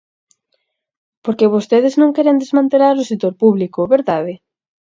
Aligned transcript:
Porque 1.23 1.51
vostedes 1.55 1.93
non 2.01 2.13
queren 2.15 2.37
desmantelar 2.43 2.95
o 3.01 3.07
sector 3.11 3.33
público, 3.43 3.81
¿verdade? 3.95 4.33